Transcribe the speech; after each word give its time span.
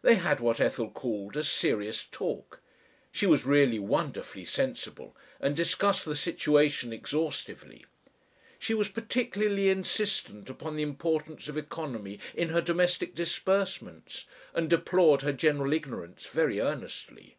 They 0.00 0.14
had 0.14 0.40
what 0.40 0.60
Ethel 0.62 0.90
called 0.90 1.36
a 1.36 1.44
"serious 1.44 2.06
talk." 2.10 2.62
She 3.12 3.26
was 3.26 3.44
really 3.44 3.78
wonderfully 3.78 4.46
sensible, 4.46 5.14
and 5.40 5.54
discussed 5.54 6.06
the 6.06 6.16
situation 6.16 6.90
exhaustively. 6.90 7.84
She 8.58 8.72
was 8.72 8.88
particularly 8.88 9.68
insistent 9.68 10.48
upon 10.48 10.76
the 10.76 10.82
importance 10.82 11.48
of 11.48 11.58
economy 11.58 12.18
in 12.34 12.48
her 12.48 12.62
domestic 12.62 13.14
disbursements 13.14 14.24
and 14.54 14.70
deplored 14.70 15.20
her 15.20 15.34
general 15.34 15.74
ignorance 15.74 16.24
very 16.24 16.60
earnestly. 16.62 17.36